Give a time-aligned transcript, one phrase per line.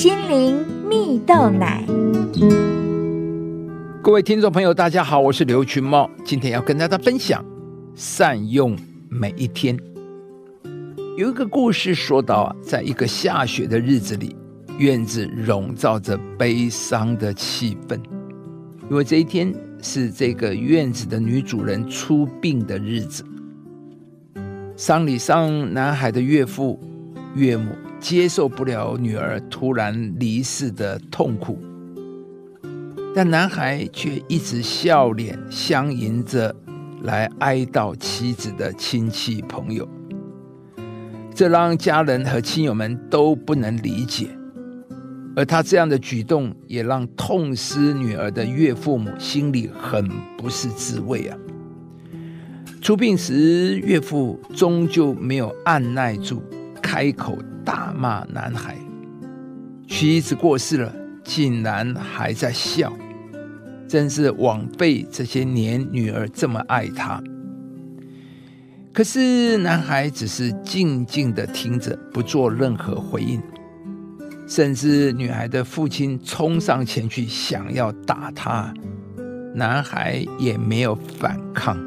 [0.00, 0.56] 心灵
[0.88, 1.84] 蜜豆奶。
[4.02, 7.44] 各位听众朋友，大家好，我是刘群茂，今天要跟大家分享
[7.94, 8.74] 善用
[9.10, 9.78] 每一天。
[11.18, 14.34] 有一个故事说到啊，在一个下雪的日子里，
[14.78, 18.00] 院子笼罩着悲伤的气氛，
[18.88, 23.22] 因为这一天是这个院子的女主人出殡的日子。
[24.76, 26.80] 丧礼上，男孩的岳父、
[27.34, 27.72] 岳母。
[28.00, 31.58] 接受不了女儿突然离世的痛苦，
[33.14, 36.54] 但男孩却一直笑脸相迎着
[37.02, 39.86] 来哀悼妻子的亲戚朋友，
[41.34, 44.28] 这让家人和亲友们都不能理解。
[45.36, 51.38] 而他这样的举动，也让痛失女儿的岳父母心里很不是滋味啊。
[52.80, 56.42] 出殡时，岳父终究没有按耐住，
[56.82, 57.38] 开口。
[57.70, 58.76] 大骂男孩，
[59.86, 60.92] 妻子过世了，
[61.22, 62.92] 竟然还在笑，
[63.86, 67.22] 真是枉费这些年女儿这么爱他。
[68.92, 73.40] 可是男孩只是静静的听着，不做任何回应，
[74.48, 78.74] 甚至女孩的父亲冲上前去想要打他，
[79.54, 81.78] 男孩也没有反抗。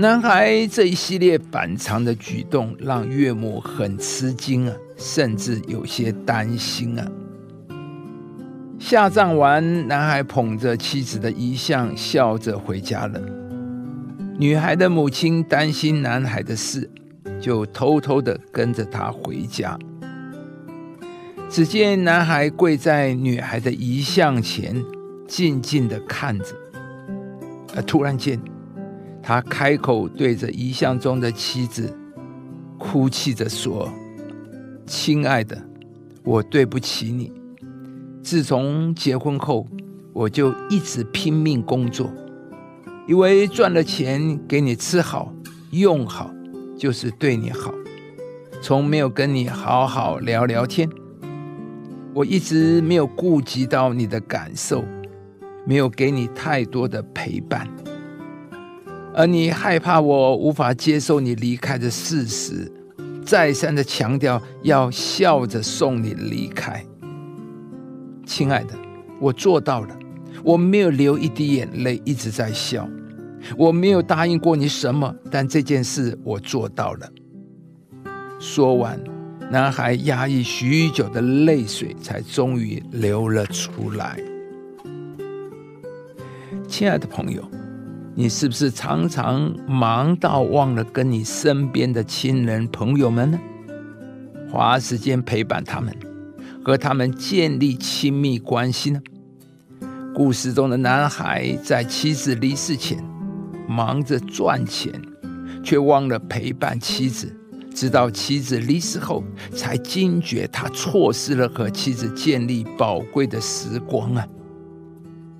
[0.00, 7.04] 男孩这一系列反常的举动，让岳母很吃惊啊，甚至有些担心啊。
[8.78, 13.20] 下葬完，男孩捧着妻子的遗像，笑着回家了。
[14.38, 16.88] 女孩的母亲担心男孩的事，
[17.40, 19.76] 就偷偷的跟着他回家。
[21.50, 24.80] 只见男孩跪在女孩的遗像前，
[25.26, 26.54] 静静的看着，
[27.74, 28.40] 而突然间。
[29.28, 31.94] 他开口对着遗像中的妻子
[32.78, 33.86] 哭泣着说
[34.88, 35.62] ：“亲爱的，
[36.24, 37.30] 我对不起你。
[38.22, 39.66] 自从结婚后，
[40.14, 42.10] 我就一直拼命工作，
[43.06, 45.30] 以为赚了钱给你吃好
[45.72, 46.30] 用好
[46.78, 47.70] 就是对你好，
[48.62, 50.88] 从没有跟你好好聊聊天。
[52.14, 54.82] 我一直没有顾及到你的感受，
[55.66, 57.68] 没有给你太多的陪伴。”
[59.18, 62.70] 而你害怕我无法接受你离开的事实，
[63.26, 66.86] 再三的强调要笑着送你离开。
[68.24, 68.76] 亲爱的，
[69.18, 69.98] 我做到了，
[70.44, 72.88] 我没有流一滴眼泪，一直在笑。
[73.56, 77.10] 我没有答应过你什么，但这件事我做到了。
[78.38, 79.02] 说完，
[79.50, 84.16] 男孩压抑许久的泪水才终于流了出来。
[86.68, 87.42] 亲爱的朋友。
[88.20, 93.38] 你是不是常常忙到忘了跟你身边的亲人朋友们呢？
[94.50, 95.96] 花时间陪伴他们，
[96.64, 99.00] 和他们建立亲密关系呢？
[100.12, 102.98] 故事中的男孩在妻子离世前，
[103.68, 104.92] 忙着赚钱，
[105.62, 107.32] 却忘了陪伴妻子，
[107.72, 114.26] 直到妻子离世后，才惊觉他错失了和妻子建立宝贵的时光啊！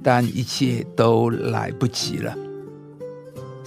[0.00, 2.32] 但一切都来不及了。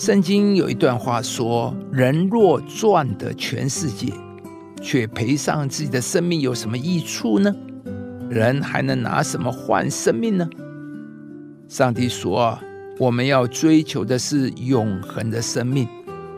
[0.02, 4.12] 圣经有一段话说：“人若赚得全世界，
[4.82, 7.56] 却赔上自己的生命，有什么益处呢？
[8.28, 10.50] 人还能拿什么换生命呢？”
[11.70, 12.58] 上帝说
[12.98, 15.88] ：“我们要追求的是永恒的生命，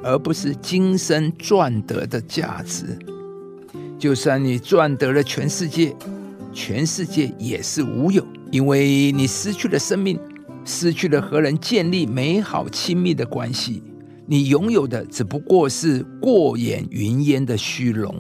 [0.03, 3.00] 而不是今生赚得的价值。
[3.97, 5.95] 就算你赚得了全世界，
[6.51, 10.19] 全世界也是无有，因为你失去了生命。”
[10.66, 13.84] 失去了和人建立美好亲密的关系，
[14.25, 18.16] 你拥有的只不过是过眼云烟的虚荣。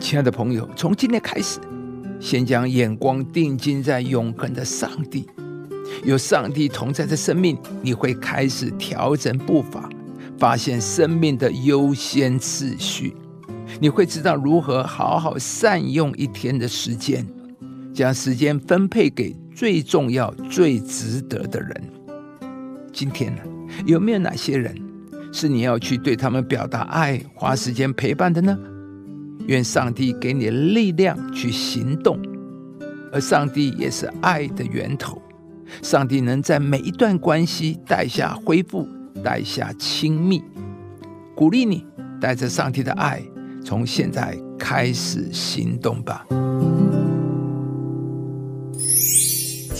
[0.00, 1.60] 亲爱的朋友，从今天开始，
[2.18, 5.28] 先将眼光定睛在永恒的上帝，
[6.02, 9.90] 有上帝同在的生命，你会开始调整步伐，
[10.38, 13.14] 发现生命的优先次序，
[13.80, 17.26] 你会知道如何好好善用一天的时间，
[17.92, 19.36] 将时间分配给。
[19.58, 21.82] 最重要、最值得的人，
[22.92, 23.42] 今天呢，
[23.86, 24.72] 有没有哪些人
[25.32, 28.56] 是你要去对他们表达爱、花时间陪伴的呢？
[29.48, 32.20] 愿上帝给你力量去行动，
[33.12, 35.20] 而上帝也是爱的源头。
[35.82, 38.86] 上帝能在每一段关系带下恢复，
[39.24, 40.40] 带下亲密。
[41.34, 41.84] 鼓励你
[42.20, 43.20] 带着上帝的爱，
[43.64, 46.24] 从现在开始行动吧。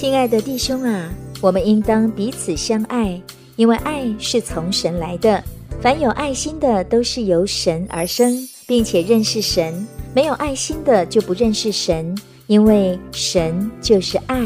[0.01, 1.11] 亲爱的弟兄啊，
[1.41, 3.21] 我们应当彼此相爱，
[3.57, 5.43] 因为爱是从神来的。
[5.83, 9.85] 凡有爱心的，都是由神而生，并且认识神。
[10.15, 12.17] 没有爱心的就不认识神，
[12.47, 14.39] 因为神就是爱。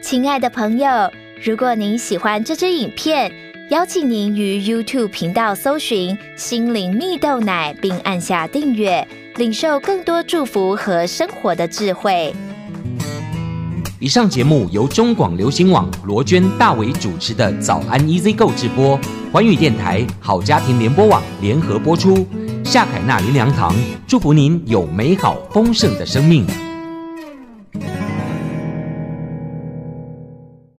[0.00, 0.88] 亲爱的朋友，
[1.42, 3.28] 如果您喜欢这支影片，
[3.70, 9.04] 邀请您于 YouTube 频道搜寻“心灵蜜豆奶”，并按下订阅，
[9.34, 12.32] 领受更多祝福和生活的智慧。
[14.04, 19.00] 以上节目由中广流行网罗娟、大伟主持的《早安 EasyGo》直播，
[19.32, 22.26] 环宇电台好家庭联播网联合播出。
[22.62, 23.74] 夏凯纳林良堂
[24.06, 26.44] 祝福您有美好丰盛的生命。